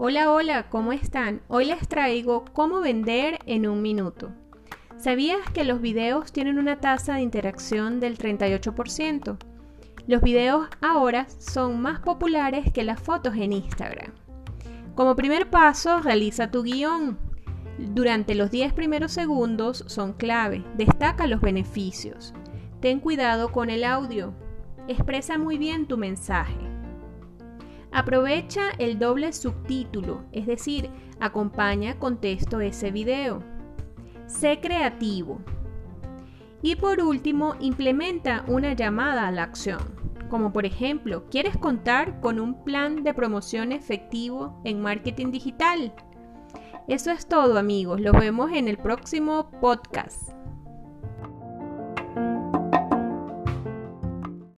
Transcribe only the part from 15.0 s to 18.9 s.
primer paso, realiza tu guion. Durante los 10